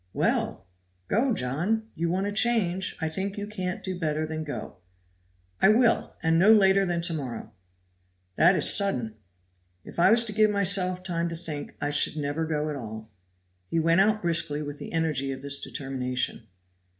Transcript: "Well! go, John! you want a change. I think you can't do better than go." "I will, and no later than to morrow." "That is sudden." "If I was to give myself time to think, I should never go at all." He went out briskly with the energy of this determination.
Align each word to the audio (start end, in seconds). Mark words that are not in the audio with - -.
"Well! 0.13 0.65
go, 1.07 1.31
John! 1.31 1.89
you 1.93 2.09
want 2.09 2.25
a 2.25 2.31
change. 2.31 2.97
I 2.99 3.07
think 3.07 3.37
you 3.37 3.45
can't 3.45 3.83
do 3.83 3.99
better 3.99 4.25
than 4.25 4.43
go." 4.43 4.77
"I 5.61 5.69
will, 5.69 6.15
and 6.23 6.39
no 6.39 6.51
later 6.51 6.87
than 6.87 7.01
to 7.03 7.13
morrow." 7.13 7.51
"That 8.35 8.55
is 8.55 8.73
sudden." 8.73 9.13
"If 9.83 9.99
I 9.99 10.09
was 10.09 10.23
to 10.25 10.33
give 10.33 10.49
myself 10.49 11.03
time 11.03 11.29
to 11.29 11.35
think, 11.35 11.75
I 11.79 11.91
should 11.91 12.17
never 12.17 12.47
go 12.47 12.71
at 12.71 12.75
all." 12.75 13.11
He 13.67 13.79
went 13.79 14.01
out 14.01 14.23
briskly 14.23 14.63
with 14.63 14.79
the 14.79 14.91
energy 14.91 15.31
of 15.31 15.43
this 15.43 15.59
determination. 15.59 16.47